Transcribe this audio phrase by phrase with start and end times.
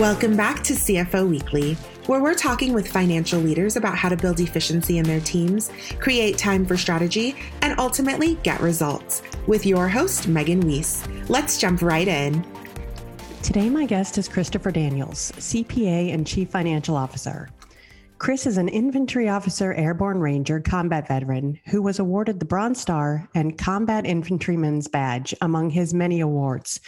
[0.00, 1.74] Welcome back to CFO Weekly,
[2.06, 6.38] where we're talking with financial leaders about how to build efficiency in their teams, create
[6.38, 9.20] time for strategy, and ultimately get results.
[9.46, 11.06] With your host, Megan Weiss.
[11.28, 12.42] Let's jump right in.
[13.42, 17.50] Today, my guest is Christopher Daniels, CPA and Chief Financial Officer.
[18.20, 23.26] Chris is an infantry officer, airborne ranger, combat veteran who was awarded the Bronze Star
[23.34, 26.80] and Combat Infantryman's Badge among his many awards.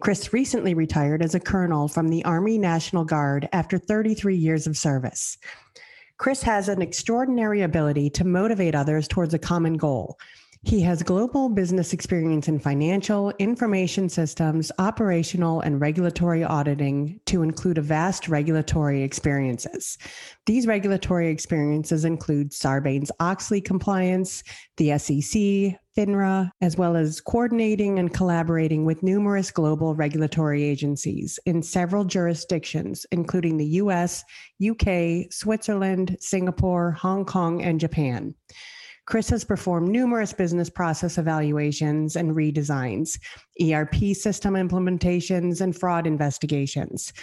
[0.00, 4.78] Chris recently retired as a colonel from the Army National Guard after 33 years of
[4.78, 5.36] service.
[6.16, 10.18] Chris has an extraordinary ability to motivate others towards a common goal.
[10.64, 17.78] He has global business experience in financial, information systems, operational, and regulatory auditing to include
[17.78, 19.98] a vast regulatory experiences.
[20.46, 24.42] These regulatory experiences include Sarbanes Oxley compliance,
[24.78, 31.62] the SEC, FINRA, as well as coordinating and collaborating with numerous global regulatory agencies in
[31.62, 34.24] several jurisdictions, including the US,
[34.60, 38.34] UK, Switzerland, Singapore, Hong Kong, and Japan.
[39.08, 43.18] Chris has performed numerous business process evaluations and redesigns,
[43.58, 47.14] ERP system implementations, and fraud investigations.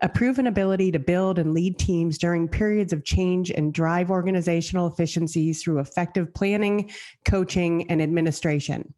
[0.00, 4.86] A proven ability to build and lead teams during periods of change and drive organizational
[4.86, 6.88] efficiencies through effective planning,
[7.24, 8.94] coaching, and administration.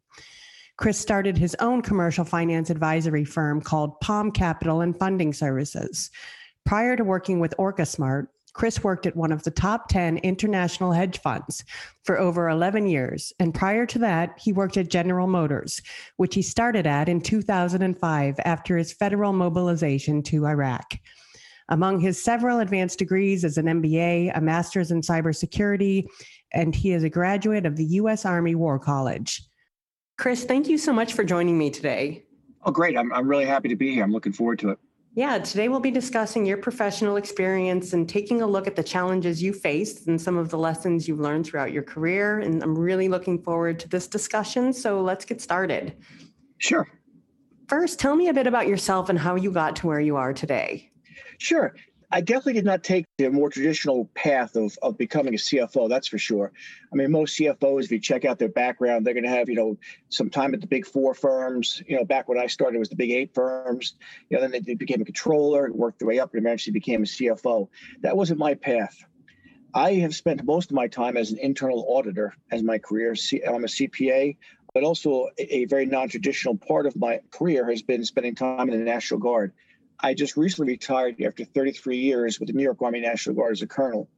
[0.77, 6.11] Chris started his own commercial finance advisory firm called Palm Capital and Funding Services.
[6.67, 11.19] Prior to working with OrcaSmart, Chris worked at one of the top 10 international hedge
[11.21, 11.63] funds
[12.03, 13.31] for over 11 years.
[13.39, 15.81] And prior to that, he worked at General Motors,
[16.17, 20.95] which he started at in 2005 after his federal mobilization to Iraq.
[21.69, 26.07] Among his several advanced degrees is an MBA, a master's in cybersecurity,
[26.53, 28.25] and he is a graduate of the U.S.
[28.25, 29.43] Army War College.
[30.17, 32.23] Chris, thank you so much for joining me today.
[32.63, 32.97] Oh, great.
[32.97, 34.03] I'm, I'm really happy to be here.
[34.03, 34.79] I'm looking forward to it.
[35.17, 39.41] Yeah, today we'll be discussing your professional experience and taking a look at the challenges
[39.41, 42.37] you faced and some of the lessons you've learned throughout your career.
[42.37, 44.71] And I'm really looking forward to this discussion.
[44.73, 45.95] So let's get started.
[46.59, 46.87] Sure.
[47.67, 50.33] First, tell me a bit about yourself and how you got to where you are
[50.33, 50.91] today.
[51.39, 51.73] Sure.
[52.09, 56.07] I definitely did not take the more traditional path of, of becoming a CFO, that's
[56.07, 56.53] for sure.
[56.91, 59.55] I mean, most CFOs, if you check out their background, they're going to have, you
[59.55, 61.83] know, some time at the big four firms.
[61.85, 63.95] You know, back when I started, it was the big eight firms.
[64.29, 66.71] You know, then they, they became a controller, and worked their way up, and eventually
[66.71, 67.67] became a CFO.
[68.01, 69.03] That wasn't my path.
[69.73, 73.15] I have spent most of my time as an internal auditor as my career.
[73.45, 74.37] I'm a CPA,
[74.73, 78.79] but also a very non traditional part of my career has been spending time in
[78.79, 79.51] the National Guard.
[79.99, 83.61] I just recently retired after 33 years with the New York Army National Guard as
[83.61, 84.09] a colonel.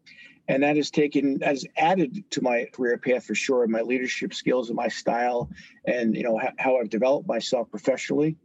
[0.48, 4.70] And that has taken, has added to my career path for sure, my leadership skills
[4.70, 5.50] and my style
[5.86, 8.36] and, you know, how I've developed myself professionally.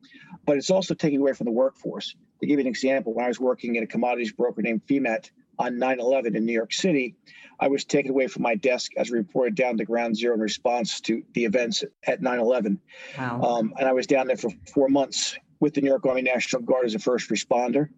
[0.45, 2.15] But it's also taken away from the workforce.
[2.41, 5.31] To give you an example, when I was working in a commodities broker named FIMAT
[5.59, 7.15] on 9 11 in New York City,
[7.59, 11.01] I was taken away from my desk as reported down to ground zero in response
[11.03, 12.81] to the events at 9 11.
[13.17, 13.41] Wow.
[13.41, 16.61] Um, and I was down there for four months with the New York Army National
[16.61, 17.89] Guard as a first responder.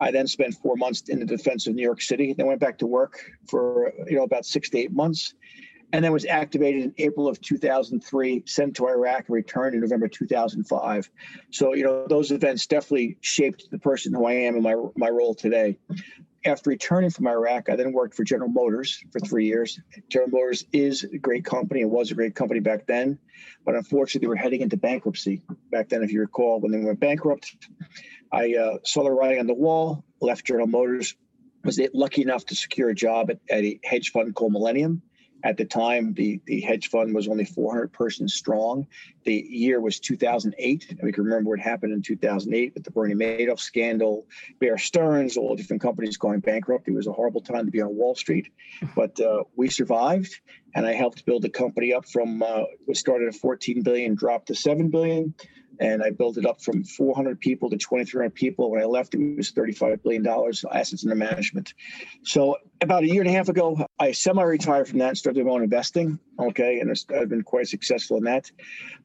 [0.00, 2.32] I then spent four months in the defense of New York City.
[2.32, 5.34] Then went back to work for you know about six to eight months,
[5.92, 10.08] and then was activated in April of 2003, sent to Iraq, and returned in November
[10.08, 11.10] 2005.
[11.50, 15.10] So you know those events definitely shaped the person who I am and my my
[15.10, 15.76] role today.
[16.44, 19.78] After returning from Iraq, I then worked for General Motors for three years.
[20.08, 23.18] General Motors is a great company and was a great company back then,
[23.66, 26.02] but unfortunately, they were heading into bankruptcy back then.
[26.02, 27.56] If you recall, when they went bankrupt,
[28.32, 31.14] I uh, saw the writing on the wall, left General Motors,
[31.62, 35.02] was lucky enough to secure a job at, at a hedge fund called Millennium
[35.42, 38.86] at the time, the, the hedge fund was only 400 persons strong.
[39.24, 40.90] The year was 2008.
[40.90, 44.26] And we can remember what happened in 2008 with the Bernie Madoff scandal,
[44.58, 46.88] Bear Stearns, all different companies going bankrupt.
[46.88, 48.50] It was a horrible time to be on Wall Street.
[48.94, 50.40] But uh, we survived,
[50.74, 54.48] and I helped build the company up from uh, what started at 14 billion, dropped
[54.48, 55.34] to 7 billion
[55.80, 58.70] and I built it up from 400 people to 2,300 people.
[58.70, 61.72] When I left, it was 35 billion dollars in assets under management.
[62.22, 65.52] So about a year and a half ago, I semi-retired from that and started my
[65.52, 66.18] own investing.
[66.38, 68.50] Okay, and I've been quite successful in that.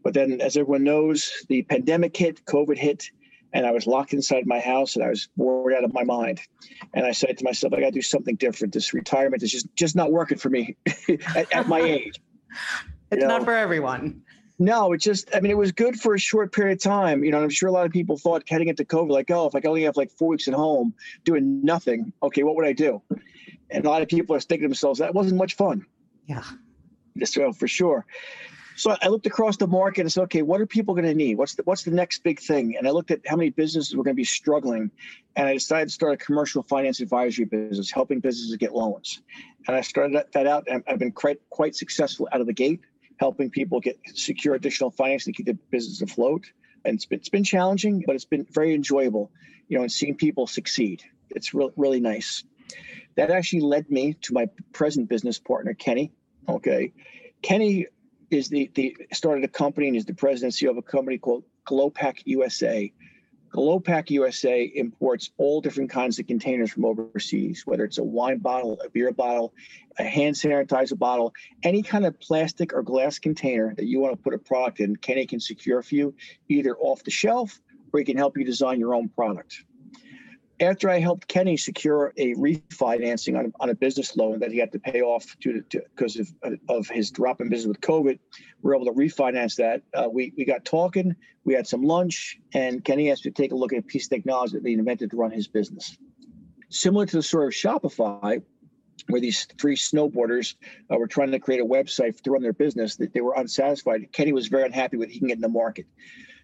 [0.04, 3.10] But then, as everyone knows, the pandemic hit, COVID hit.
[3.54, 6.42] And I was locked inside my house, and I was bored out of my mind.
[6.94, 8.74] And I said to myself, "I got to do something different.
[8.74, 10.75] This retirement is just just not working for me
[11.36, 12.19] at, at my age."
[13.12, 13.38] It's you know?
[13.38, 14.24] not for everyone.
[14.57, 17.24] No, it just, I mean, it was good for a short period of time.
[17.24, 19.56] You know, I'm sure a lot of people thought heading into COVID, like, oh, if
[19.56, 20.94] I only have like four weeks at home
[21.25, 23.02] doing nothing, okay, what would I do?
[23.69, 25.86] And a lot of people are thinking to themselves, that wasn't much fun.
[26.25, 26.44] Yeah.
[27.18, 28.06] Just well, for sure.
[28.78, 31.36] So I looked across the market and said, okay, what are people going to need?
[31.36, 32.75] What's the what's the next big thing?
[32.78, 34.92] And I looked at how many businesses were going to be struggling,
[35.38, 39.22] and I decided to start a commercial finance advisory business, helping businesses get loans.
[39.66, 42.81] And I started that out, and I've been quite quite successful out of the gate,
[43.18, 46.46] helping people get secure additional financing to keep their business afloat.
[46.84, 49.32] And it's been, it's been challenging, but it's been very enjoyable,
[49.68, 51.04] you know, and seeing people succeed.
[51.30, 52.44] It's really really nice.
[53.16, 56.12] That actually led me to my present business partner, Kenny.
[56.48, 56.94] Okay,
[57.42, 57.88] Kenny
[58.30, 61.18] is the, the started a company and is the president and CEO of a company
[61.18, 62.92] called Glowpack USA.
[63.56, 68.78] Glowpack USA imports all different kinds of containers from overseas, whether it's a wine bottle,
[68.84, 69.54] a beer bottle,
[69.98, 74.22] a hand sanitizer bottle, any kind of plastic or glass container that you want to
[74.22, 76.13] put a product in, Kenny can secure for you,
[76.50, 77.62] either off the shelf
[77.94, 79.63] or he can help you design your own product
[80.60, 84.72] after I helped Kenny secure a refinancing on, on a business loan that he had
[84.72, 86.31] to pay off due to because of,
[86.69, 88.19] of his drop in business with COVID, we
[88.62, 89.81] were able to refinance that.
[89.94, 93.52] Uh, we we got talking, we had some lunch, and Kenny asked me to take
[93.52, 95.98] a look at a piece of technology that they invented to run his business.
[96.69, 98.42] Similar to the story of Shopify,
[99.07, 100.56] where these three snowboarders
[100.92, 104.12] uh, were trying to create a website to run their business, that they were unsatisfied.
[104.12, 105.86] Kenny was very unhappy with he can get in the market.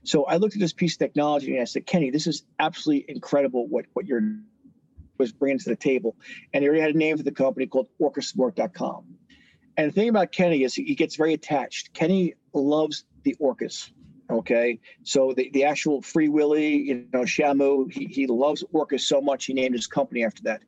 [0.03, 3.05] So I looked at this piece of technology and I said, Kenny, this is absolutely
[3.07, 4.21] incredible what, what you're
[5.21, 6.15] was bringing to the table.
[6.51, 9.05] And he already had a name for the company called orcasmart.com.
[9.77, 11.93] And the thing about Kenny is he gets very attached.
[11.93, 13.91] Kenny loves the orcas.
[14.29, 14.79] Okay.
[15.03, 19.45] So the, the actual Free Willy, you know, Shamu, he, he loves orcas so much
[19.45, 20.61] he named his company after that.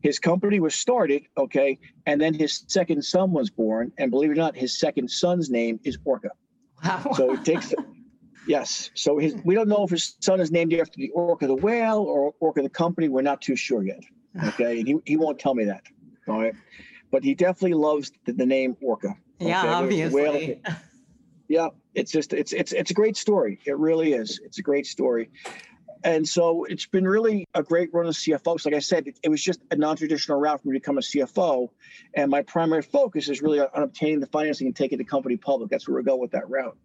[0.00, 4.32] His company was started, okay, and then his second son was born, and believe it
[4.32, 6.28] or not, his second son's name is Orca.
[6.84, 7.12] Wow.
[7.16, 7.72] So it takes
[8.46, 8.90] Yes.
[8.94, 11.98] So his, we don't know if his son is named after the orca the whale
[11.98, 13.08] or orca the company.
[13.08, 14.02] We're not too sure yet.
[14.48, 14.80] Okay.
[14.80, 15.84] And he, he won't tell me that.
[16.26, 16.54] All right.
[17.12, 19.14] But he definitely loves the, the name orca.
[19.40, 19.50] Okay?
[19.50, 20.22] Yeah, obviously.
[20.22, 20.76] Whale,
[21.46, 21.68] yeah.
[21.94, 23.60] It's just, it's, it's, it's a great story.
[23.64, 24.40] It really is.
[24.44, 25.30] It's a great story.
[26.02, 28.60] And so it's been really a great run as CFO.
[28.60, 30.98] So like I said, it, it was just a non-traditional route for me to become
[30.98, 31.68] a CFO.
[32.14, 35.36] And my primary focus is really on, on obtaining the financing and taking the company
[35.36, 35.70] public.
[35.70, 36.76] That's where we're going with that route.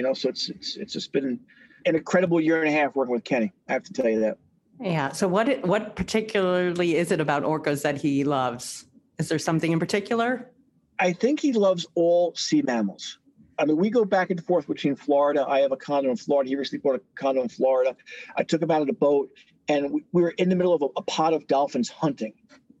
[0.00, 1.38] You know, so it's it's it's just been
[1.84, 3.52] an incredible year and a half working with Kenny.
[3.68, 4.38] I have to tell you that.
[4.80, 5.12] Yeah.
[5.12, 8.86] So what what particularly is it about orcas that he loves?
[9.18, 10.50] Is there something in particular?
[10.98, 13.18] I think he loves all sea mammals.
[13.58, 15.44] I mean, we go back and forth between Florida.
[15.46, 16.48] I have a condo in Florida.
[16.48, 17.94] He recently bought a condo in Florida.
[18.38, 19.28] I took him out on a boat,
[19.68, 22.32] and we, we were in the middle of a, a pod of dolphins hunting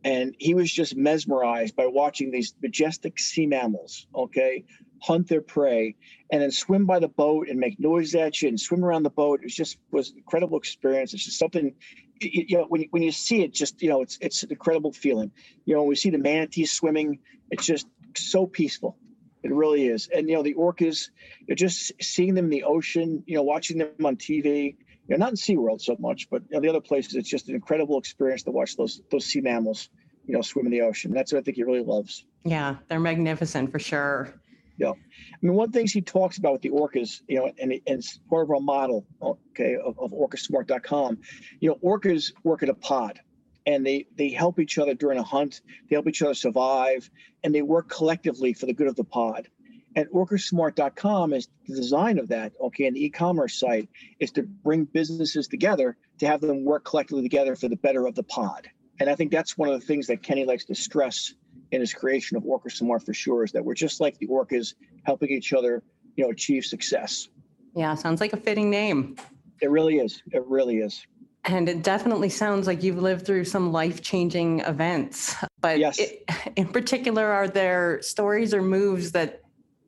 [0.02, 4.64] and he was just mesmerized by watching these majestic sea mammals okay
[5.02, 5.94] hunt their prey,
[6.30, 9.10] and then swim by the boat and make noise at you and swim around the
[9.10, 9.40] boat.
[9.40, 11.14] It was just was an incredible experience.
[11.14, 11.74] It's just something,
[12.20, 14.92] you know, when you, when you see it, just you know, it's it's an incredible
[14.92, 15.30] feeling.
[15.64, 17.18] You know, when we see the manatees swimming,
[17.50, 17.86] it's just
[18.16, 18.96] so peaceful.
[19.42, 20.08] It really is.
[20.14, 21.10] And you know, the orcas,
[21.46, 23.22] you're just seeing them in the ocean.
[23.26, 24.76] You know, watching them on TV.
[25.08, 27.48] You know, not in SeaWorld so much, but you know, the other places, it's just
[27.48, 29.88] an incredible experience to watch those those sea mammals,
[30.26, 31.10] you know, swim in the ocean.
[31.10, 32.24] That's what I think he really loves.
[32.44, 34.40] Yeah, they're magnificent for sure.
[34.80, 34.92] Yeah.
[34.92, 37.72] I mean, one of the things he talks about with the orcas, you know, and,
[37.72, 41.18] and it's part of our model, okay, of, of orcasmart.com,
[41.60, 43.20] you know, orcas work in a pod
[43.66, 45.60] and they, they help each other during a hunt.
[45.90, 47.10] They help each other survive
[47.44, 49.48] and they work collectively for the good of the pod.
[49.96, 54.86] And orcasmart.com is the design of that, okay, and the e-commerce site is to bring
[54.86, 58.70] businesses together to have them work collectively together for the better of the pod.
[58.98, 61.34] And I think that's one of the things that Kenny likes to stress
[61.72, 64.74] in his creation of Orca Smart for sure is that we're just like the orcas
[65.04, 65.82] helping each other,
[66.16, 67.28] you know, achieve success.
[67.74, 69.16] Yeah, sounds like a fitting name.
[69.60, 70.22] It really is.
[70.32, 71.06] It really is.
[71.44, 75.34] And it definitely sounds like you've lived through some life changing events.
[75.60, 75.98] But yes.
[75.98, 76.24] It,
[76.56, 79.42] in particular, are there stories or moves that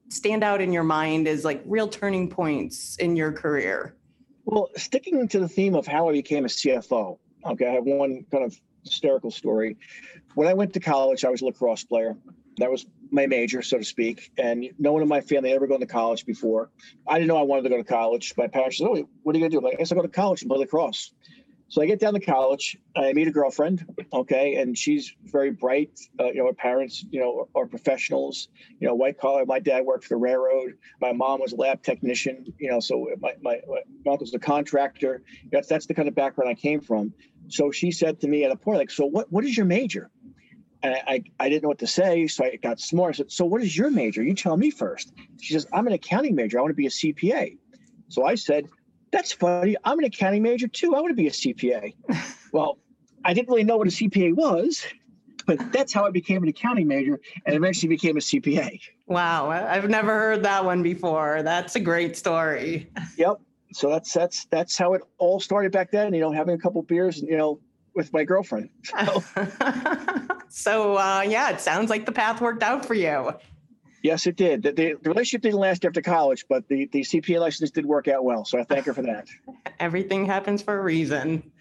[0.08, 3.94] stand out in your mind as like real turning points in your career?
[4.44, 8.24] Well, sticking to the theme of how I became a CFO, okay, I have one
[8.30, 9.76] kind of hysterical story.
[10.34, 12.16] When I went to college, I was a lacrosse player.
[12.58, 14.32] That was my major, so to speak.
[14.38, 16.70] And no one in my family had ever gone to college before.
[17.06, 18.34] I didn't know I wanted to go to college.
[18.36, 19.58] My parents said, Oh, what are you going to do?
[19.58, 21.12] I'm like, I guess I'll go to college and play lacrosse.
[21.72, 22.76] So I get down to college.
[22.94, 25.98] I meet a girlfriend, okay, and she's very bright.
[26.20, 28.48] Uh, you know, her parents, you know, are, are, professionals.
[28.78, 29.46] You know, white collar.
[29.46, 30.74] My dad worked for the railroad.
[31.00, 32.44] My mom was a lab technician.
[32.58, 35.22] You know, so my my, my uncle's a contractor.
[35.50, 37.14] That's that's the kind of background I came from.
[37.48, 40.10] So she said to me at a point, like, so what, what is your major?
[40.82, 42.26] And I, I, I didn't know what to say.
[42.26, 43.14] So I got smart.
[43.14, 44.22] I said, so what is your major?
[44.22, 45.12] You tell me first.
[45.40, 46.58] She says, I'm an accounting major.
[46.58, 47.56] I want to be a CPA.
[48.08, 48.66] So I said,
[49.12, 49.76] that's funny.
[49.84, 50.94] I'm an accounting major too.
[50.94, 51.94] I want to be a CPA.
[52.52, 52.78] well,
[53.24, 54.84] I didn't really know what a CPA was.
[55.46, 58.80] but that's how I became an accounting major and eventually became a CPA.
[59.06, 61.42] Wow, I've never heard that one before.
[61.42, 62.90] That's a great story.
[63.16, 63.40] Yep.
[63.72, 66.14] So that's that's that's how it all started back then.
[66.14, 67.60] You know, having a couple beers, you know,
[67.94, 68.70] with my girlfriend.
[68.84, 69.24] So,
[70.48, 73.32] so uh, yeah, it sounds like the path worked out for you.
[74.02, 74.62] Yes, it did.
[74.62, 78.24] The, the, relationship didn't last after college, but the, the CPA license did work out
[78.24, 78.44] well.
[78.44, 79.28] So I thank her for that.
[79.80, 81.52] Everything happens for a reason.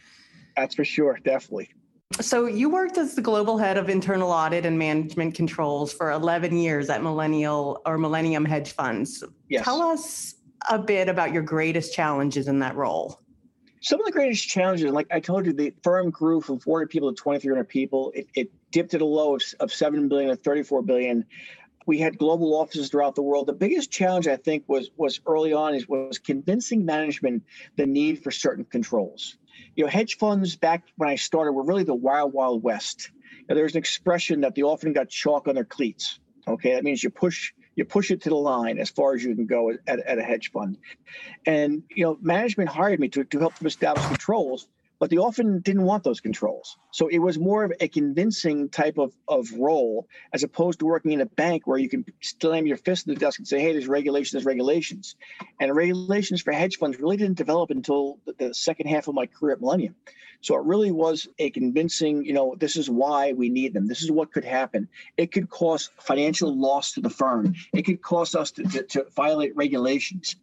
[0.58, 1.20] That's for sure.
[1.24, 1.70] Definitely.
[2.20, 6.58] So you worked as the global head of internal audit and management controls for 11
[6.58, 9.24] years at Millennial or Millennium Hedge Funds.
[9.48, 9.63] Yes.
[9.63, 10.36] Tell us
[10.70, 13.20] a bit about your greatest challenges in that role.
[13.82, 17.12] Some of the greatest challenges, like I told you, the firm grew from 400 people
[17.12, 18.12] to 2,300 people.
[18.13, 21.25] It, it dipped at a low of, of 7 billion to 34 billion
[21.86, 23.48] we had global offices throughout the world.
[23.48, 27.44] The biggest challenge I think was was early on is was convincing management
[27.75, 29.38] the need for certain controls.
[29.75, 33.12] You know, hedge funds back when I started were really the wild wild west.
[33.39, 36.20] You know, there's an expression that they often got chalk on their cleats.
[36.48, 39.36] Okay, that means you push you push it to the line as far as you
[39.36, 40.78] can go at, at a hedge fund.
[41.46, 44.68] And you know, management hired me to, to help them establish controls
[45.01, 46.78] but they often didn't want those controls.
[46.92, 51.12] So it was more of a convincing type of, of role as opposed to working
[51.12, 53.72] in a bank where you can slam your fist in the desk and say, hey,
[53.72, 55.16] there's regulations, there's regulations.
[55.60, 59.25] And regulations for hedge funds really didn't develop until the, the second half of my
[59.25, 59.96] career at Millennium.
[60.41, 63.88] So it really was a convincing, you know, this is why we need them.
[63.88, 64.88] This is what could happen.
[65.17, 67.53] It could cause financial loss to the firm.
[67.74, 70.36] It could cause us to, to, to violate regulations.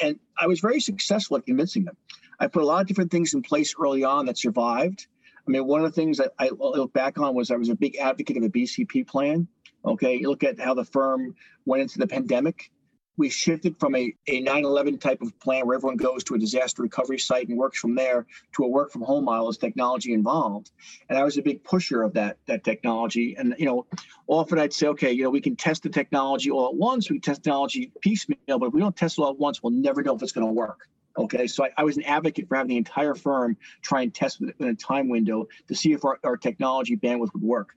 [0.00, 1.96] And I was very successful at convincing them.
[2.40, 5.06] I put a lot of different things in place early on that survived.
[5.46, 7.76] I mean, one of the things that I look back on was I was a
[7.76, 9.46] big advocate of a BCP plan.
[9.84, 11.34] Okay, you look at how the firm
[11.66, 12.70] went into the pandemic.
[13.16, 16.82] We shifted from a, a 9-11 type of plan where everyone goes to a disaster
[16.82, 20.70] recovery site and works from there to a work from home model as technology involved.
[21.08, 23.36] And I was a big pusher of that that technology.
[23.36, 23.86] And you know,
[24.26, 27.20] often I'd say, okay, you know, we can test the technology all at once, we
[27.20, 30.16] test technology piecemeal, but if we don't test it all at once, we'll never know
[30.16, 30.88] if it's going to work.
[31.16, 34.40] Okay, so I, I, was an advocate for having the entire firm try and test
[34.40, 37.74] within a time window to see if our, our technology bandwidth would work.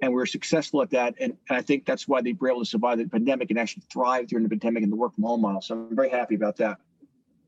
[0.00, 1.14] And we were successful at that.
[1.20, 3.82] And, and I think that's why they were able to survive the pandemic and actually
[3.92, 5.60] thrive during the pandemic in the work from home model.
[5.60, 6.78] So I'm very happy about that.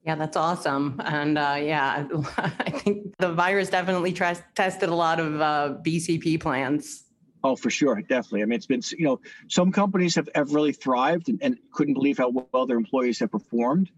[0.04, 1.00] Yeah, that's awesome.
[1.04, 2.06] And uh, yeah,
[2.36, 7.04] I think the virus definitely tested a lot of uh, BCP plans.
[7.42, 8.42] Oh, for sure, definitely.
[8.42, 11.94] I mean, it's been you know some companies have, have really thrived and, and couldn't
[11.94, 13.90] believe how well their employees have performed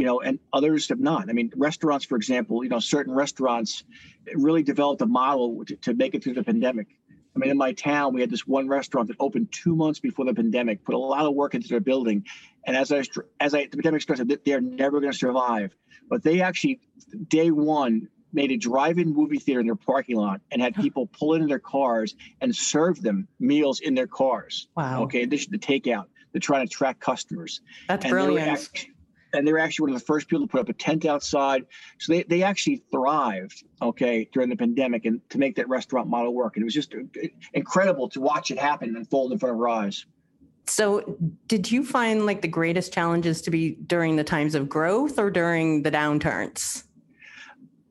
[0.00, 1.28] you know, and others have not.
[1.28, 3.84] I mean, restaurants, for example, you know, certain restaurants
[4.34, 6.86] really developed a model to, to make it through the pandemic.
[7.36, 10.24] I mean, in my town, we had this one restaurant that opened two months before
[10.24, 12.24] the pandemic, put a lot of work into their building,
[12.64, 13.02] and as I
[13.40, 15.76] as I the pandemic started, they're never going to survive.
[16.08, 16.80] But they actually,
[17.28, 21.34] day one, made a drive-in movie theater in their parking lot and had people pull
[21.34, 24.66] in their cars and serve them meals in their cars.
[24.74, 25.02] Wow.
[25.02, 27.60] Okay, in addition to takeout, they're trying to attract customers.
[27.86, 28.86] That's and brilliant
[29.32, 31.66] and they were actually one of the first people to put up a tent outside.
[31.98, 36.34] So they, they actually thrived, okay, during the pandemic and to make that restaurant model
[36.34, 36.56] work.
[36.56, 39.60] And it was just uh, incredible to watch it happen and unfold in front of
[39.60, 40.06] our eyes.
[40.66, 41.16] So,
[41.48, 45.30] did you find like the greatest challenges to be during the times of growth or
[45.30, 46.84] during the downturns?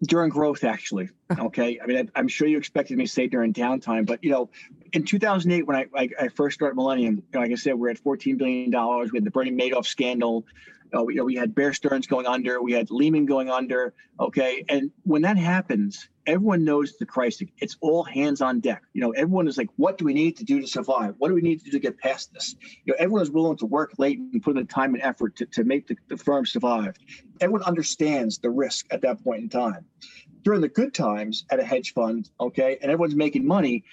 [0.03, 1.09] During growth, actually.
[1.37, 1.79] Okay.
[1.79, 4.49] I mean, I, am sure you expected me to say during downtime, but you know,
[4.93, 7.89] in 2008, when I, I, I first started Millennium, you know, like I said, we're
[7.89, 9.11] at 14 billion dollars.
[9.11, 10.45] We had the Bernie Madoff scandal.
[10.95, 13.93] Uh, we, you know, we had Bear Stearns going under, we had Lehman going under.
[14.19, 17.47] Okay, and when that happens, everyone knows the crisis.
[17.59, 18.83] It's all hands on deck.
[18.93, 21.15] You know, everyone is like, "What do we need to do to survive?
[21.17, 22.55] What do we need to do to get past this?"
[22.85, 25.35] You know, everyone is willing to work late and put in the time and effort
[25.37, 26.95] to, to make the, the firm survive.
[27.39, 29.85] Everyone understands the risk at that point in time
[30.43, 33.83] during the good times at a hedge fund, okay, and everyone's making money,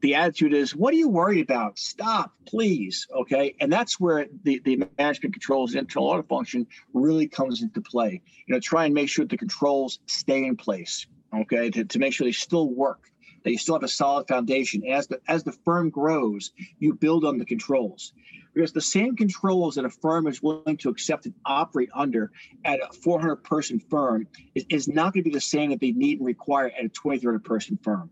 [0.00, 1.78] the attitude is, what are you worried about?
[1.78, 3.06] Stop, please.
[3.14, 3.54] Okay.
[3.60, 8.22] And that's where the, the management controls and internal audit function really comes into play.
[8.46, 11.06] You know, try and make sure the controls stay in place.
[11.34, 13.10] Okay, to, to make sure they still work,
[13.42, 14.86] that you still have a solid foundation.
[14.86, 18.12] As the as the firm grows, you build on the controls
[18.54, 22.30] because the same controls that a firm is willing to accept and operate under
[22.64, 25.92] at a 400 person firm is, is not going to be the same that they
[25.92, 28.10] need and require at a 2300 person firm.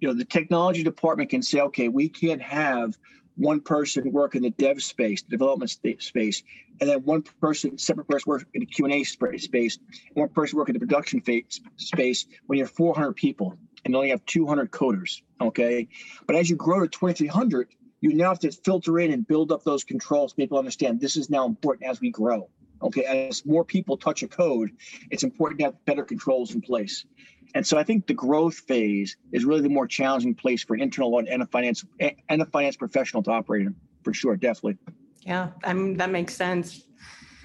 [0.00, 2.96] You know the technology department can say okay we can't have
[3.36, 6.42] one person work in the dev space the development space
[6.80, 10.68] and then one person separate person work in the q&a space and one person work
[10.68, 11.22] in the production
[11.76, 15.88] space when you have 400 people and only have 200 coders okay?
[16.26, 17.68] But as you grow to 2300
[18.04, 20.34] you now have to filter in and build up those controls.
[20.34, 22.50] People understand this is now important as we grow.
[22.82, 24.72] Okay, as more people touch a code,
[25.10, 27.06] it's important to have better controls in place.
[27.54, 30.82] And so I think the growth phase is really the more challenging place for an
[30.82, 34.76] internal and a finance and a finance professional to operate in, for sure, definitely.
[35.22, 36.82] Yeah, I mean that makes sense.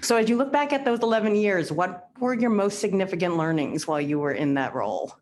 [0.02, 3.86] So as you look back at those 11 years, what were your most significant learnings
[3.86, 5.14] while you were in that role?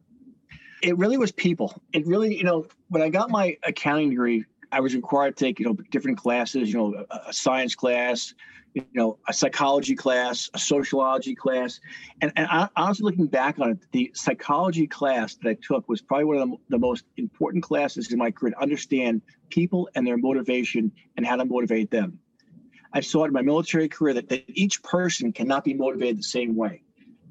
[0.82, 1.80] It really was people.
[1.92, 5.58] It really, you know, when I got my accounting degree, I was required to take,
[5.58, 8.34] you know, different classes, you know, a, science class,
[8.74, 11.80] you know, a psychology class, a sociology class.
[12.20, 16.02] And, and I, honestly, looking back on it, the psychology class that I took was
[16.02, 20.06] probably one of the, the most important classes in my career to understand people and
[20.06, 22.18] their motivation and how to motivate them.
[22.92, 26.22] I saw it in my military career that, that each person cannot be motivated the
[26.22, 26.82] same way.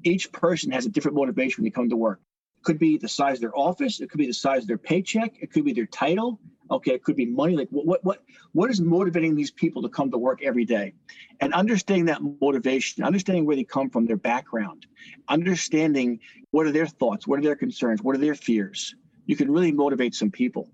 [0.04, 2.20] Each person has a different motivation when they come to work.
[2.58, 4.78] It could be the size of their office, it could be the size of their
[4.78, 6.40] paycheck, it could be their title,
[6.70, 7.56] okay, it could be money.
[7.56, 8.22] Like what what
[8.52, 10.94] what is motivating these people to come to work every day?
[11.40, 14.86] And understanding that motivation, understanding where they come from, their background,
[15.28, 16.20] understanding
[16.50, 18.94] what are their thoughts, what are their concerns, what are their fears.
[19.26, 20.70] You can really motivate some people.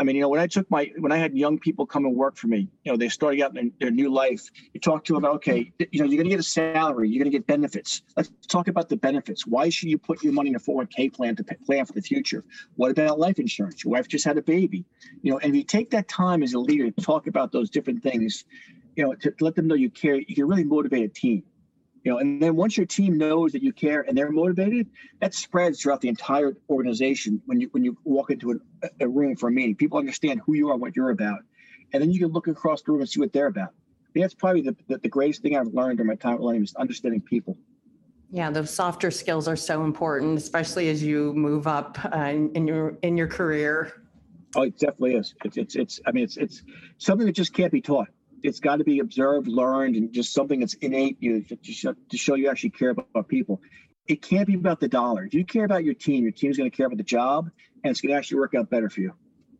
[0.00, 2.14] I mean, you know, when I took my when I had young people come and
[2.14, 4.48] work for me, you know, they're starting out in their new life.
[4.72, 7.22] You talk to them about, okay, you know, you're going to get a salary, you're
[7.22, 8.02] going to get benefits.
[8.16, 9.46] Let's talk about the benefits.
[9.46, 12.44] Why should you put your money in a 401k plan to plan for the future?
[12.76, 13.82] What about life insurance?
[13.82, 14.84] Your wife just had a baby,
[15.22, 17.68] you know, and if you take that time as a leader to talk about those
[17.68, 18.44] different things,
[18.94, 21.42] you know, to let them know you care, you can really motivate a team
[22.04, 24.88] you know and then once your team knows that you care and they're motivated
[25.20, 28.52] that spreads throughout the entire organization when you when you walk into
[28.82, 31.40] a, a room for a meeting people understand who you are what you're about
[31.92, 34.24] and then you can look across the room and see what they're about I think
[34.24, 36.74] that's probably the, the, the greatest thing i've learned during my time at learning is
[36.76, 37.56] understanding people
[38.30, 42.68] yeah, those softer skills are so important, especially as you move up uh, in, in
[42.68, 44.02] your in your career.
[44.54, 45.34] Oh, it definitely is.
[45.44, 46.00] It's it's it's.
[46.06, 46.62] I mean, it's it's
[46.98, 48.08] something that just can't be taught
[48.42, 52.16] it's got to be observed, learned, and just something that's innate you to, show, to
[52.16, 53.60] show you actually care about people.
[54.06, 55.24] It can't be about the dollar.
[55.24, 57.50] If you care about your team, your team's going to care about the job,
[57.84, 59.12] and it's going to actually work out better for you.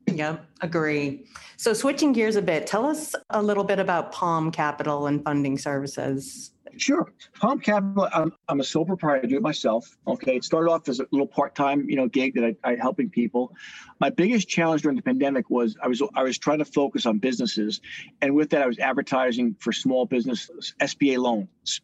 [0.06, 1.26] Yep, agree.
[1.56, 5.58] So switching gears a bit, tell us a little bit about Palm Capital and Funding
[5.58, 6.52] Services.
[6.78, 7.12] Sure.
[7.40, 9.26] Palm Capital, I'm, I'm a sole proprietor.
[9.26, 9.96] I do it myself.
[10.06, 10.36] Okay.
[10.36, 13.52] It started off as a little part-time, you know, gig that I, I helping people.
[14.00, 17.18] My biggest challenge during the pandemic was I was I was trying to focus on
[17.18, 17.80] businesses,
[18.22, 21.80] and with that, I was advertising for small businesses, SBA loans.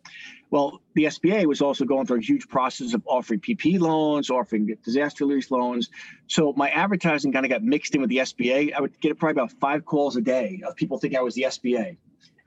[0.51, 4.77] Well, the SBA was also going through a huge process of offering PP loans, offering
[4.85, 5.91] disaster relief loans.
[6.29, 8.73] So my advertising kind of got mixed in with the SBA.
[8.73, 11.43] I would get probably about five calls a day of people thinking I was the
[11.43, 11.97] SBA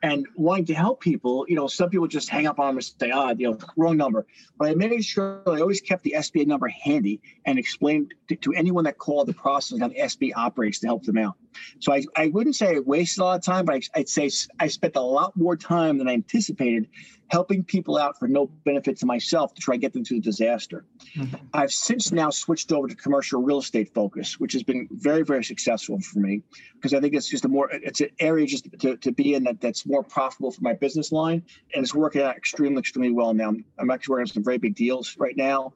[0.03, 2.85] and wanting to help people, you know, some people just hang up on them and
[2.85, 4.27] say, ah, you know, wrong number.
[4.57, 8.53] But I made sure I always kept the SBA number handy and explained to, to
[8.53, 11.35] anyone that called the process how the SBA operates to help them out.
[11.79, 14.29] So I, I wouldn't say I wasted a lot of time, but I, I'd say
[14.59, 16.87] I spent a lot more time than I anticipated
[17.29, 20.23] helping people out for no benefit to myself to try and get them through the
[20.23, 20.85] disaster.
[21.15, 21.35] Mm-hmm.
[21.53, 25.43] I've since now switched over to commercial real estate focus, which has been very, very
[25.43, 26.41] successful for me
[26.75, 29.43] because I think it's just a more it's an area just to, to be in
[29.45, 33.33] that that's more profitable for my business line and it's working out extremely, extremely well
[33.33, 33.53] now.
[33.77, 35.73] I'm actually working on some very big deals right now.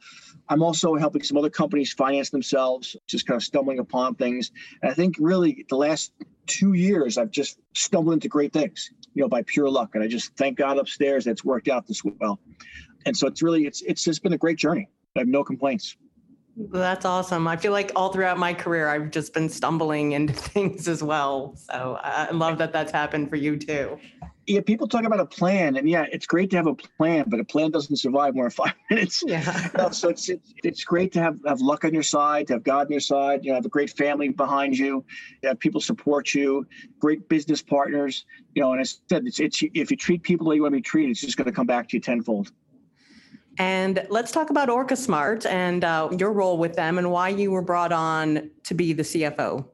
[0.48, 4.52] I'm also helping some other companies finance themselves, just kind of stumbling upon things.
[4.82, 6.14] And I think really the last
[6.48, 9.91] two years I've just stumbled into great things you know, by pure luck.
[9.95, 12.39] And I just thank God upstairs that it's worked out this well.
[13.06, 14.88] And so it's really, it's, it's just been a great journey.
[15.15, 15.97] I have no complaints.
[16.58, 17.47] That's awesome.
[17.47, 21.56] I feel like all throughout my career, I've just been stumbling into things as well.
[21.56, 23.97] So I love that that's happened for you too.
[24.52, 27.40] Yeah, people talk about a plan, and yeah, it's great to have a plan, but
[27.40, 29.24] a plan doesn't survive more than five minutes.
[29.26, 29.42] Yeah.
[29.72, 32.54] You know, so it's, it's it's great to have have luck on your side, to
[32.54, 33.46] have God on your side.
[33.46, 35.06] You know, have a great family behind you,
[35.42, 36.68] you have people support you,
[37.00, 38.26] great business partners.
[38.56, 40.74] You know, and I said, it's, it's if you treat people the way you want
[40.74, 42.52] to be treated, it's just going to come back to you tenfold.
[43.58, 47.62] And let's talk about OrcaSmart and uh, your role with them and why you were
[47.62, 49.66] brought on to be the CFO.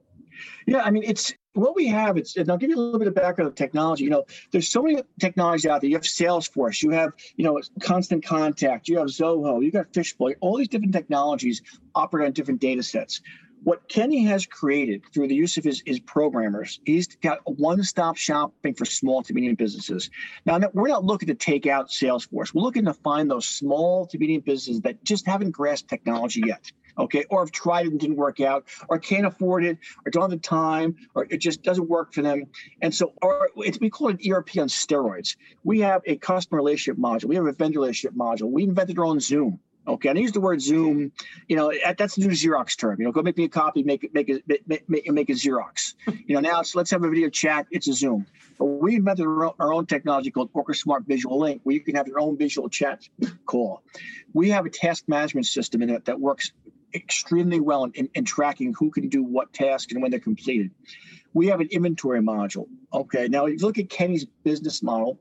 [0.67, 2.17] Yeah, I mean, it's what we have.
[2.17, 4.03] It's and I'll give you a little bit of background of technology.
[4.03, 5.89] You know, there's so many technologies out there.
[5.89, 10.33] You have Salesforce, you have you know Constant Contact, you have Zoho, you got Fishbowl.
[10.41, 11.61] All these different technologies
[11.95, 13.21] operate on different data sets
[13.63, 18.73] what Kenny has created through the use of his, his programmers, he's got one-stop shopping
[18.73, 20.09] for small to medium businesses.
[20.45, 22.53] Now, we're not looking to take out Salesforce.
[22.53, 26.71] We're looking to find those small to medium businesses that just haven't grasped technology yet,
[26.97, 30.23] okay, or have tried it and didn't work out, or can't afford it, or don't
[30.23, 32.45] have the time, or it just doesn't work for them.
[32.81, 35.35] And so, or it's we call it ERP on steroids.
[35.63, 37.25] We have a customer relationship module.
[37.25, 38.49] We have a vendor relationship module.
[38.49, 41.13] We invented our own Zoom Okay, and I use the word Zoom.
[41.47, 42.99] You know, that's a new Xerox term.
[42.99, 45.33] You know, go make me a copy, make it, make it, make, make, make a
[45.33, 45.93] Xerox.
[46.07, 47.67] You know, now it's let's have a video chat.
[47.71, 48.25] It's a Zoom.
[48.59, 52.07] But we invented our own technology called Orca Smart Visual Link, where you can have
[52.07, 53.07] your own visual chat
[53.45, 53.81] call.
[54.33, 56.51] We have a task management system in it that works
[56.93, 60.71] extremely well in, in, in tracking who can do what task and when they're completed.
[61.33, 62.67] We have an inventory module.
[62.93, 65.19] Okay, now if you look at Kenny's business model,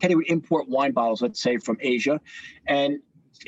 [0.00, 2.20] Kenny would import wine bottles, let's say from Asia,
[2.66, 3.00] and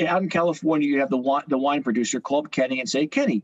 [0.06, 3.06] out in California, you have the wine, the wine producer call up Kenny and say,
[3.06, 3.42] Kenny,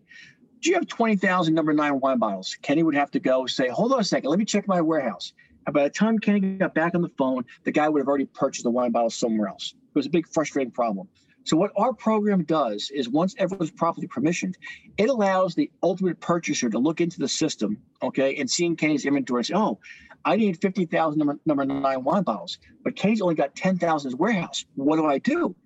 [0.61, 2.57] do you have 20,000 number nine wine bottles?
[2.62, 5.33] Kenny would have to go say, hold on a second, let me check my warehouse.
[5.67, 8.25] And by the time Kenny got back on the phone, the guy would have already
[8.27, 9.75] purchased the wine bottles somewhere else.
[9.75, 11.09] It was a big frustrating problem.
[11.49, 14.57] So what our program does is once everyone's properly permissioned,
[14.99, 19.41] it allows the ultimate purchaser to look into the system, okay, and seeing Kenny's inventory
[19.41, 19.79] and say, oh,
[20.27, 24.19] I need 50,000 number, number nine wine bottles, but Kenny's only got 10,000 in his
[24.19, 24.67] warehouse.
[24.75, 25.57] What do I do?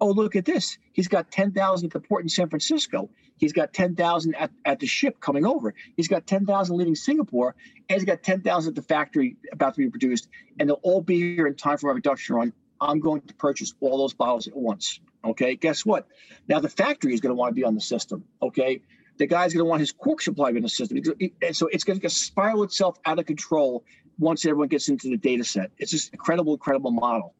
[0.00, 0.78] Oh, look at this.
[0.92, 3.10] He's got 10,000 at the port in San Francisco.
[3.36, 5.74] He's got 10,000 at, at the ship coming over.
[5.96, 7.56] He's got 10,000 leaving Singapore.
[7.88, 10.28] And he's got 10,000 at the factory about to be produced.
[10.60, 12.52] And they'll all be here in time for my production run.
[12.80, 15.00] I'm going to purchase all those bottles at once.
[15.24, 15.56] Okay.
[15.56, 16.06] Guess what?
[16.48, 18.24] Now the factory is going to want to be on the system.
[18.42, 18.80] Okay.
[19.18, 20.98] The guy's going to want his cork supply in the system.
[21.42, 23.84] And so it's going to spiral itself out of control
[24.18, 25.70] once everyone gets into the data set.
[25.78, 27.34] It's just incredible, incredible model.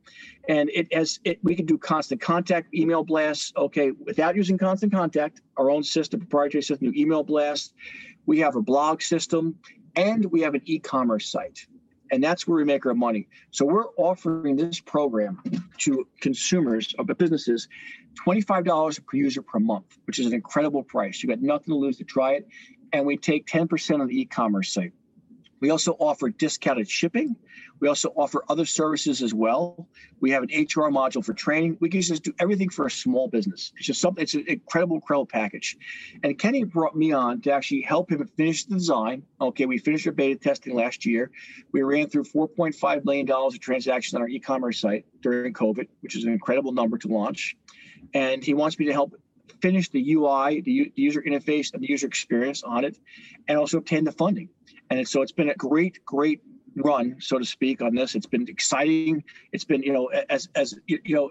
[0.48, 4.92] And it as it, we can do constant contact, email blasts, okay, without using constant
[4.92, 7.74] contact, our own system, proprietary system, email blast.
[8.26, 9.56] We have a blog system
[9.96, 11.66] and we have an e-commerce site.
[12.12, 13.26] And that's where we make our money.
[13.50, 15.42] So we're offering this program
[15.78, 17.68] to consumers of businesses
[18.26, 21.22] $25 per user per month, which is an incredible price.
[21.22, 22.46] You got nothing to lose to try it.
[22.92, 24.92] And we take 10% of the e-commerce site.
[25.62, 27.36] We also offer discounted shipping.
[27.78, 29.86] We also offer other services as well.
[30.20, 31.76] We have an HR module for training.
[31.80, 33.72] We can just do everything for a small business.
[33.76, 35.76] It's just something, it's an incredible, incredible package.
[36.24, 39.22] And Kenny brought me on to actually help him finish the design.
[39.40, 41.30] Okay, we finished our beta testing last year.
[41.70, 46.16] We ran through $4.5 million of transactions on our e commerce site during COVID, which
[46.16, 47.56] is an incredible number to launch.
[48.14, 49.14] And he wants me to help
[49.60, 52.98] finish the UI, the user interface, and the user experience on it,
[53.48, 54.48] and also obtain the funding.
[54.90, 56.42] And so it's been a great, great
[56.76, 58.14] run, so to speak, on this.
[58.14, 59.24] It's been exciting.
[59.52, 61.30] It's been, you know, as as you know,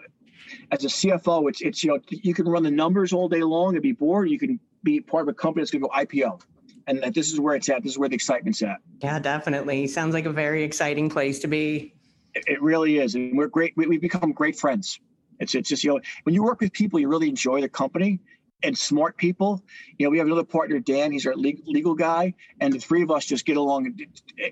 [0.72, 3.76] as a CFO, it's it's you know, you can run the numbers all day long
[3.76, 4.30] and be bored.
[4.30, 6.42] You can be part of a company that's going to go IPO.
[6.88, 7.84] And this is where it's at.
[7.84, 8.78] This is where the excitement's at.
[9.02, 9.88] Yeah, definitely.
[9.88, 11.94] Sounds like a very exciting place to be.
[12.34, 13.74] It, really is, and we're great.
[13.76, 15.00] We, we've become great friends.
[15.42, 18.20] It's it's just you know when you work with people, you really enjoy the company,
[18.64, 19.62] and smart people.
[19.98, 21.12] You know, we have another partner, Dan.
[21.12, 23.96] He's our legal guy, and the three of us just get along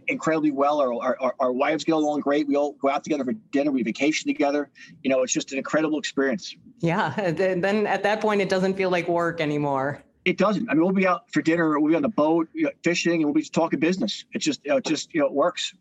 [0.08, 0.80] incredibly well.
[0.80, 2.48] Our, our, our wives get along great.
[2.48, 3.72] We all go out together for dinner.
[3.72, 4.70] We vacation together.
[5.04, 6.56] You know, it's just an incredible experience.
[6.80, 7.32] Yeah.
[7.40, 10.04] Then at that point, it doesn't feel like work anymore.
[10.26, 10.70] It doesn't.
[10.70, 11.80] I mean, we'll be out for dinner.
[11.80, 14.26] We'll be on the boat you know, fishing, and we'll be talking business.
[14.34, 15.74] It's just, you know, it just you know, it works.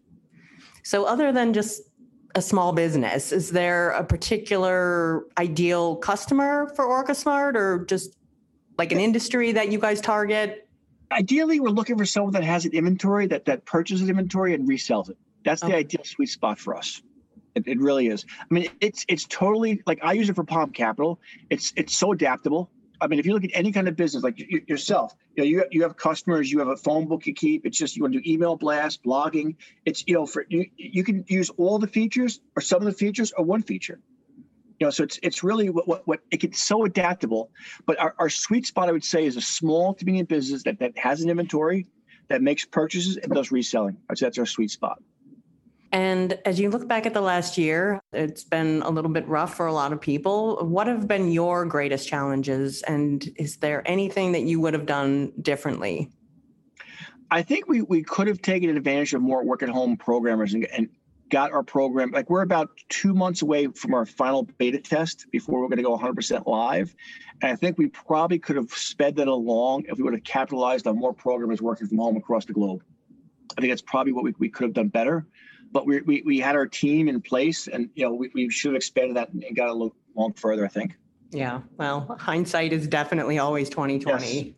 [0.85, 1.83] So, other than just
[2.35, 8.17] a small business, is there a particular ideal customer for OrcaSmart, or just
[8.77, 10.69] like an industry that you guys target?
[11.11, 15.11] Ideally, we're looking for someone that has an inventory that that purchases inventory and resells
[15.11, 15.17] it.
[15.45, 17.01] That's the ideal sweet spot for us.
[17.55, 18.27] It, it, really is.
[18.39, 21.19] I mean, it's it's totally like I use it for Palm Capital.
[21.51, 22.71] It's it's so adaptable.
[23.01, 25.65] I mean, if you look at any kind of business, like yourself, you know, you
[25.71, 27.65] you have customers, you have a phone book you keep.
[27.65, 29.57] It's just you want to do email blast, blogging.
[29.85, 32.93] It's you know, for you, you can use all the features or some of the
[32.93, 34.01] features or one feature
[34.79, 37.51] you know so it's it's really what what, what it gets so adaptable
[37.87, 40.79] but our, our sweet spot i would say is a small to medium business that,
[40.79, 41.87] that has an inventory
[42.29, 45.03] that makes purchases and does reselling i'd say that's our sweet spot
[45.93, 49.57] and as you look back at the last year, it's been a little bit rough
[49.57, 50.59] for a lot of people.
[50.67, 52.83] What have been your greatest challenges?
[52.83, 56.11] And is there anything that you would have done differently?
[57.31, 60.67] I think we, we could have taken advantage of more work at home programmers and,
[60.67, 60.89] and
[61.31, 65.61] got our program like we're about two months away from our final beta test before
[65.61, 66.95] we're going to go 100% live
[67.43, 70.87] and i think we probably could have sped that along if we would have capitalized
[70.87, 72.83] on more programmers working from home across the globe
[73.59, 75.27] i think that's probably what we, we could have done better
[75.73, 78.73] but we, we, we had our team in place and you know we, we should
[78.73, 80.97] have expanded that and got a little long further i think
[81.31, 84.55] yeah well hindsight is definitely always 2020 yes.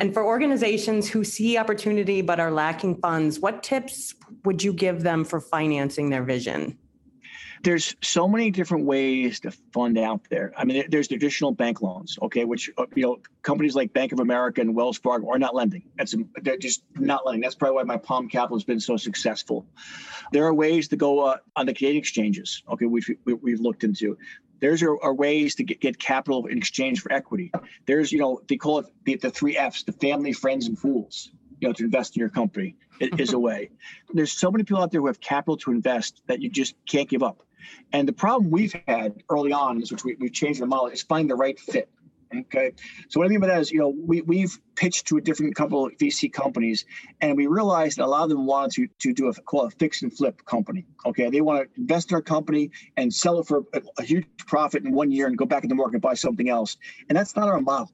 [0.00, 5.02] And for organizations who see opportunity but are lacking funds, what tips would you give
[5.02, 6.78] them for financing their vision?
[7.62, 10.52] There's so many different ways to fund out there.
[10.56, 14.20] I mean, there's traditional bank loans, okay, which uh, you know companies like Bank of
[14.20, 15.82] America and Wells Fargo are not lending.
[15.96, 17.42] That's they're just not lending.
[17.42, 19.66] That's probably why my Palm Capital has been so successful.
[20.32, 23.84] There are ways to go uh, on the Canadian exchanges, okay, which we, we've looked
[23.84, 24.16] into
[24.60, 27.52] There's are, are ways to get, get capital in exchange for equity.
[27.86, 31.30] There's, you know, they call it the, the three F's: the family, friends, and fools.
[31.60, 33.68] You know, to invest in your company is a way.
[34.14, 37.06] There's so many people out there who have capital to invest that you just can't
[37.06, 37.42] give up.
[37.92, 41.02] And the problem we've had early on, is which we, we've changed the model, is
[41.02, 41.90] finding the right fit.
[42.36, 42.72] Okay.
[43.08, 45.56] So what I mean by that is, you know, we, we've pitched to a different
[45.56, 46.84] couple of VC companies
[47.20, 49.70] and we realized that a lot of them wanted to, to do a call a
[49.70, 50.86] fix and flip company.
[51.04, 51.28] Okay.
[51.28, 54.84] They want to invest in our company and sell it for a, a huge profit
[54.84, 56.76] in one year and go back in the market and buy something else.
[57.08, 57.90] And that's not our model.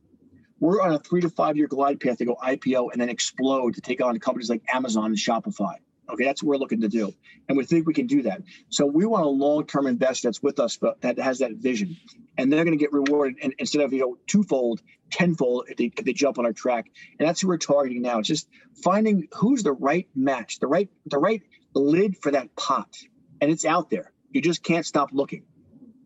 [0.60, 3.74] We're on a three to five year glide path to go IPO and then explode
[3.74, 5.76] to take on companies like Amazon and Shopify.
[6.08, 7.12] Okay, that's what we're looking to do,
[7.48, 8.42] and we think we can do that.
[8.68, 11.96] So we want a long-term investor that's with us, but that has that vision,
[12.38, 15.92] and they're going to get rewarded and instead of you know twofold, tenfold if they,
[15.96, 16.86] if they jump on our track.
[17.18, 18.20] And that's who we're targeting now.
[18.20, 18.48] It's just
[18.84, 21.42] finding who's the right match, the right the right
[21.74, 22.94] lid for that pot,
[23.40, 24.12] and it's out there.
[24.30, 25.42] You just can't stop looking.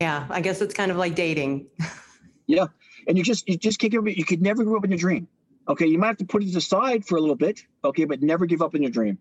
[0.01, 1.67] Yeah, I guess it's kind of like dating.
[2.47, 2.69] yeah,
[3.07, 4.17] and you just you just can't give up.
[4.17, 5.29] You could never give up in your dream.
[5.69, 7.65] Okay, you might have to put it aside for a little bit.
[7.85, 9.19] Okay, but never give up in your dream.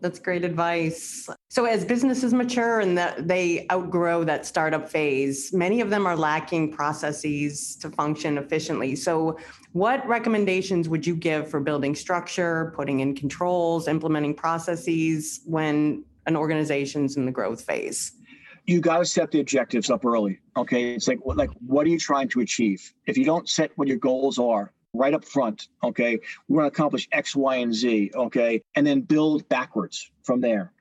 [0.00, 1.28] That's great advice.
[1.48, 6.16] So, as businesses mature and that they outgrow that startup phase, many of them are
[6.16, 8.96] lacking processes to function efficiently.
[8.96, 9.38] So,
[9.72, 16.36] what recommendations would you give for building structure, putting in controls, implementing processes when an
[16.36, 18.12] organization's in the growth phase?
[18.66, 20.38] You got to set the objectives up early.
[20.56, 22.94] Okay, it's like like what are you trying to achieve?
[23.06, 25.68] If you don't set what your goals are, right up front.
[25.82, 26.18] Okay.
[26.48, 28.10] We're going to accomplish X, Y, and Z.
[28.14, 28.62] Okay.
[28.74, 30.72] And then build backwards from there.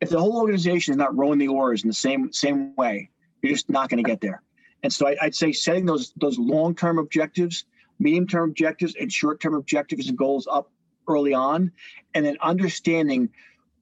[0.00, 3.10] If the whole organization is not rowing the oars in the same same way,
[3.42, 4.42] you're just not going to get there.
[4.82, 7.64] And so I, would say setting those those long term objectives,
[7.98, 10.70] medium term objectives, and short term objectives and goals up
[11.08, 11.72] early on,
[12.12, 13.30] and then understanding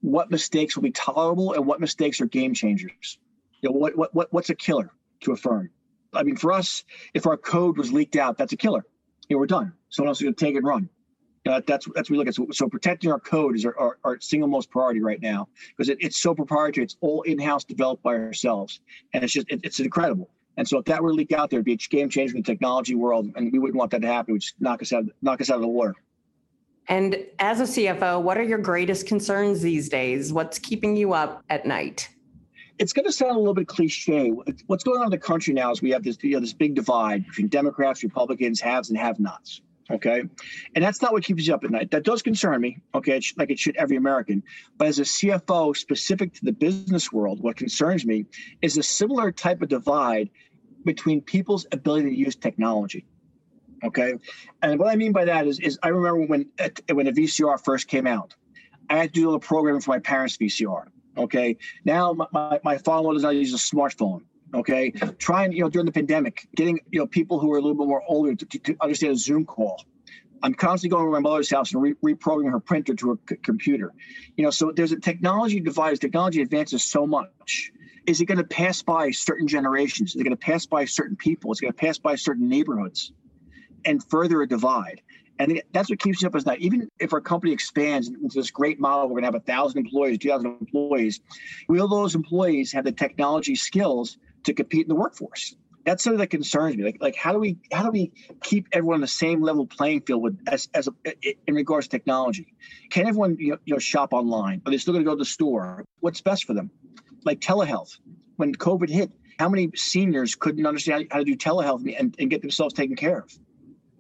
[0.01, 3.19] what mistakes will be tolerable and what mistakes are game changers.
[3.63, 4.91] You know, what what, what what's a killer
[5.23, 5.71] to a firm?
[6.15, 8.85] I mean, for us, if our code was leaked out, that's a killer
[9.31, 9.73] know, we're done.
[9.89, 10.89] Someone else is going to take and run.
[11.45, 12.35] Uh, that's that's what we look at.
[12.35, 15.89] So, so protecting our code is our, our, our, single most priority right now because
[15.89, 16.85] it, it's so proprietary.
[16.85, 18.81] It's all in-house developed by ourselves,
[19.13, 20.31] and it's just it, it's incredible.
[20.57, 22.43] And so if that were to leak out there, it'd be a game changer in
[22.43, 24.31] the technology world, and we wouldn't want that to happen.
[24.31, 25.97] It would just knock us out knock us out of the water.
[26.89, 30.33] And as a CFO, what are your greatest concerns these days?
[30.33, 32.09] What's keeping you up at night?
[32.83, 34.31] It's going to sound a little bit cliche.
[34.67, 36.75] What's going on in the country now is we have this, you know, this big
[36.75, 39.63] divide between Democrats, Republicans, haves and have-nots.
[39.91, 40.23] Okay,
[40.75, 41.91] and that's not what keeps you up at night.
[41.91, 42.79] That does concern me.
[42.95, 44.43] Okay, like it should every American.
[44.79, 48.27] But as a CFO, specific to the business world, what concerns me
[48.63, 50.31] is a similar type of divide
[50.85, 53.07] between people's ability to use technology.
[53.85, 54.15] Okay,
[54.63, 56.49] and what I mean by that is, is I remember when
[56.91, 58.35] when a VCR first came out,
[58.89, 61.57] I had to do a programming for my parents' VCR Okay.
[61.85, 64.23] Now my, my, my father does not use a smartphone.
[64.55, 64.91] Okay.
[65.19, 67.87] Trying, you know, during the pandemic, getting, you know, people who are a little bit
[67.87, 69.83] more older to, to, understand a Zoom call.
[70.43, 73.37] I'm constantly going to my mother's house and re- reprogramming her printer to a c-
[73.37, 73.93] computer.
[74.37, 75.99] You know, so there's a technology device.
[75.99, 77.73] Technology advances so much.
[78.07, 80.15] Is it going to pass by certain generations?
[80.15, 81.53] Is it going to pass by certain people?
[81.53, 83.13] Is it going to pass by certain neighborhoods
[83.85, 85.01] and further a divide?
[85.39, 86.61] And that's what keeps you up at night.
[86.61, 89.79] Even if our company expands into this great model, we're going to have a thousand
[89.79, 91.21] employees, two thousand employees.
[91.69, 95.57] Will those employees have the technology skills to compete in the workforce?
[95.85, 96.85] That's something that concerns me.
[96.85, 100.03] Like, like how do we how do we keep everyone on the same level playing
[100.03, 100.93] field with as as a,
[101.49, 102.55] in regards to technology?
[102.91, 104.63] Can everyone you know, you know shop online?
[104.65, 105.85] Are they still going to go to the store?
[105.99, 106.71] What's best for them?
[107.25, 107.99] Like telehealth.
[108.37, 112.43] When COVID hit, how many seniors couldn't understand how to do telehealth and, and get
[112.43, 113.37] themselves taken care of?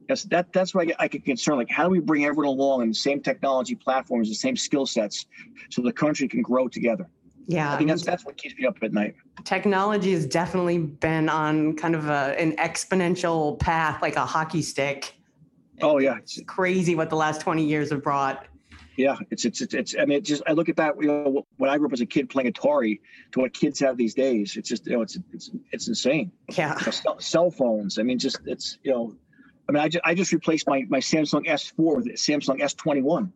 [0.08, 1.58] Yes, that that's where I get, I get concerned.
[1.58, 4.86] Like, how do we bring everyone along in the same technology platforms, the same skill
[4.86, 5.26] sets,
[5.70, 7.08] so the country can grow together?
[7.46, 9.14] Yeah, I think that's that's what keeps me up at night.
[9.44, 15.14] Technology has definitely been on kind of a, an exponential path, like a hockey stick.
[15.80, 18.46] Oh yeah, it's crazy what the last twenty years have brought.
[18.96, 19.74] Yeah, it's it's it's.
[19.74, 20.94] it's I mean, it just I look at that.
[21.00, 23.00] You know, when I grew up as a kid playing Atari
[23.32, 26.30] to what kids have these days, it's just you know, it's it's it's insane.
[26.50, 27.98] Yeah, you know, cell, cell phones.
[27.98, 29.14] I mean, just it's you know
[29.68, 33.30] I mean, I just, I just replaced my, my Samsung S4 with Samsung S21.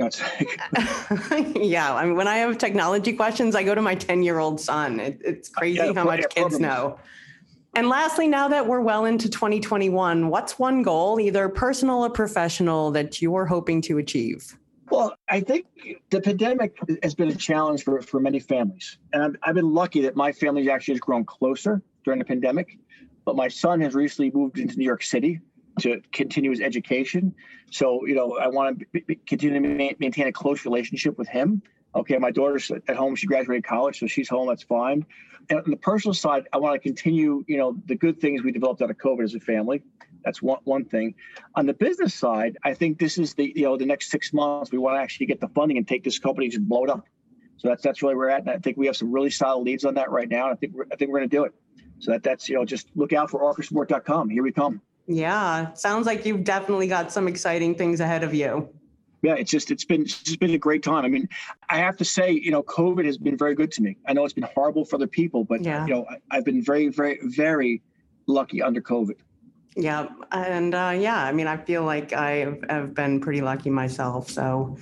[1.60, 4.60] Yeah, I mean, when I have technology questions, I go to my 10 year old
[4.60, 4.98] son.
[4.98, 6.98] It, it's crazy yeah, how much kids know.
[7.74, 12.90] And lastly, now that we're well into 2021, what's one goal, either personal or professional,
[12.92, 14.56] that you're hoping to achieve?
[14.90, 15.66] Well, I think
[16.10, 18.98] the pandemic has been a challenge for, for many families.
[19.12, 22.78] And I've, I've been lucky that my family actually has grown closer during the pandemic.
[23.24, 25.40] But my son has recently moved into New York City
[25.80, 27.34] to continue his education.
[27.70, 31.62] So, you know, I want to continue to ma- maintain a close relationship with him
[31.94, 33.16] Okay, my daughter's at home.
[33.16, 34.48] She graduated college, so she's home.
[34.48, 35.04] That's fine.
[35.48, 38.52] And on the personal side, I want to continue, you know, the good things we
[38.52, 39.82] developed out of COVID as a family.
[40.24, 41.14] That's one one thing.
[41.56, 44.70] On the business side, I think this is the you know the next six months
[44.70, 46.90] we want to actually get the funding and take this company and just blow it
[46.90, 47.04] up.
[47.56, 49.62] So that's that's really where we're at, and I think we have some really solid
[49.62, 50.44] leads on that right now.
[50.44, 51.54] And I think we're, I think we're going to do it.
[51.98, 54.28] So that that's you know just look out for orcasmart.com.
[54.30, 54.80] Here we come.
[55.10, 58.68] Yeah, sounds like you've definitely got some exciting things ahead of you.
[59.22, 61.04] Yeah, it's just it's been it's been a great time.
[61.04, 61.28] I mean,
[61.68, 63.96] I have to say, you know, COVID has been very good to me.
[64.06, 65.84] I know it's been horrible for other people, but yeah.
[65.84, 67.82] you know, I, I've been very, very, very
[68.28, 69.16] lucky under COVID.
[69.74, 74.30] Yeah, and uh, yeah, I mean, I feel like I have been pretty lucky myself.
[74.30, 74.78] So,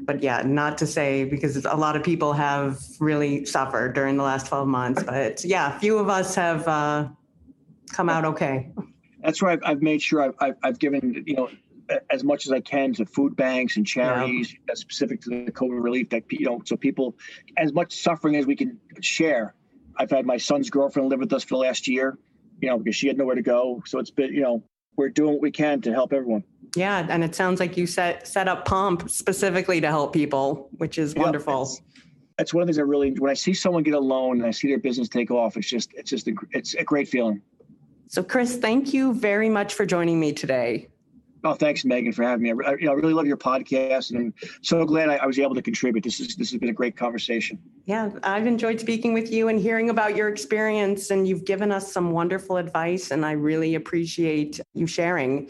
[0.00, 4.24] but yeah, not to say because a lot of people have really suffered during the
[4.24, 7.08] last 12 months, but yeah, a few of us have uh,
[7.92, 8.72] come out okay.
[9.22, 9.58] That's right.
[9.62, 11.50] I've made sure I've, I've, I've given, you know,
[12.10, 14.74] as much as I can to food banks and charities yeah.
[14.74, 17.16] specific to the COVID relief that, you know, so people,
[17.56, 19.54] as much suffering as we can share.
[19.96, 22.16] I've had my son's girlfriend live with us for the last year
[22.60, 23.82] you know, because she had nowhere to go.
[23.86, 24.62] So it's been, you know,
[24.96, 26.44] we're doing what we can to help everyone.
[26.76, 30.98] Yeah, and it sounds like you set set up Pomp specifically to help people, which
[30.98, 31.68] is yeah, wonderful.
[32.36, 34.46] That's one of the things I really when I see someone get a loan and
[34.46, 35.56] I see their business take off.
[35.56, 37.42] It's just it's just a, it's a great feeling.
[38.10, 40.88] So, Chris, thank you very much for joining me today.
[41.44, 42.50] Oh, thanks, Megan, for having me.
[42.66, 45.38] I, you know, I really love your podcast, and I'm so glad I, I, was
[45.38, 46.02] able to contribute.
[46.02, 47.56] This is this has been a great conversation.
[47.84, 51.92] Yeah, I've enjoyed speaking with you and hearing about your experience, and you've given us
[51.92, 55.48] some wonderful advice, and I really appreciate you sharing.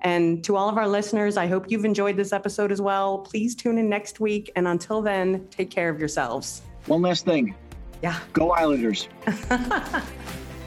[0.00, 3.18] And to all of our listeners, I hope you've enjoyed this episode as well.
[3.18, 6.62] Please tune in next week, and until then, take care of yourselves.
[6.86, 7.54] One last thing.
[8.02, 8.18] Yeah.
[8.32, 9.08] Go Islanders.